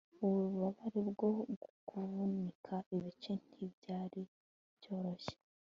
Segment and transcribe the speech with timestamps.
[0.25, 1.29] Ububabare bwo
[1.87, 4.21] kuvunika ibice ntibyari
[4.77, 5.35] byoroshye